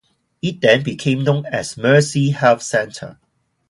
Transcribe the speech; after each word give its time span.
It 0.41 0.61
then 0.61 0.81
became 0.81 1.25
known 1.25 1.45
as 1.45 1.77
Mercy 1.77 2.31
Health 2.31 2.63
Center. 2.63 3.19